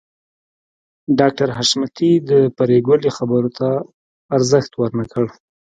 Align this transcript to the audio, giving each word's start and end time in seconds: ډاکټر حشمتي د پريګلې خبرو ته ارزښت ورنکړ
ډاکټر 1.19 1.47
حشمتي 1.57 2.11
د 2.29 2.31
پريګلې 2.57 3.09
خبرو 3.17 3.49
ته 3.59 3.67
ارزښت 4.35 4.71
ورنکړ 4.81 5.25